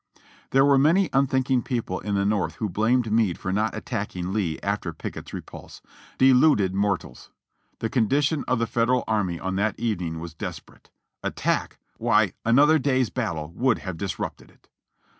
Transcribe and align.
There 0.49 0.65
were 0.65 0.79
many 0.79 1.11
unthinking 1.13 1.61
people 1.61 1.99
in 1.99 2.15
the 2.15 2.25
North 2.25 2.55
who 2.55 2.67
blamed 2.69 3.11
Meade 3.11 3.37
for 3.37 3.53
not 3.53 3.75
attacking 3.75 4.33
Lee 4.33 4.57
after 4.63 4.91
Pickett's 4.93 5.31
repulse. 5.31 5.79
Deluded 6.17 6.71
m.ortals! 6.71 7.29
the 7.77 7.87
condition 7.87 8.43
of 8.47 8.57
the 8.57 8.65
Federal 8.65 9.03
army 9.07 9.39
on 9.39 9.57
that 9.57 9.79
evening 9.79 10.19
was 10.19 10.33
desperate. 10.33 10.89
Attack! 11.21 11.77
Why! 11.97 12.33
another 12.43 12.79
day's 12.79 13.11
battle 13.11 13.51
would 13.53 13.77
have 13.77 13.97
dis 13.99 14.15
rupted 14.17 14.49
it. 14.49 14.69